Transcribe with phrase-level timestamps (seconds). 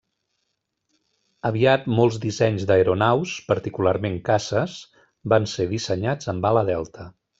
[1.49, 4.79] Aviat molts dissenys d'aeronaus, particularment caces,
[5.35, 7.07] van ser dissenyats amb ala delta.